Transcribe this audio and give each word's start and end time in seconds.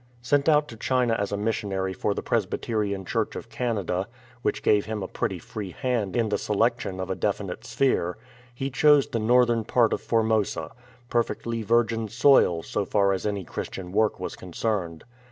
Sent 0.23 0.49
out 0.49 0.67
to 0.67 0.75
China 0.75 1.13
as 1.13 1.31
a 1.31 1.37
missionary 1.37 1.93
by 1.93 2.13
the 2.13 2.23
Presbyterian 2.23 3.05
6i 3.05 3.13
A 3.13 3.15
LAWLESS 3.15 3.15
LAND 3.15 3.27
Church 3.29 3.35
of 3.35 3.49
Canada, 3.49 4.07
which 4.41 4.63
gave 4.63 4.85
him 4.87 5.03
a 5.03 5.07
pretty 5.07 5.37
free 5.37 5.69
hand 5.69 6.15
in 6.15 6.29
the 6.29 6.39
selection 6.39 6.99
of 6.99 7.11
a 7.11 7.15
definite 7.15 7.63
sphere, 7.63 8.17
he 8.51 8.71
chose 8.71 9.05
the 9.05 9.19
northern 9.19 9.63
part 9.63 9.93
of 9.93 10.01
Formosa— 10.01 10.71
perfectly 11.11 11.61
virgin 11.61 12.07
soil 12.07 12.63
so 12.63 12.83
far 12.83 13.13
as 13.13 13.27
any 13.27 13.43
Christian 13.43 13.91
work 13.91 14.19
was 14.19 14.35
concerned. 14.35 15.03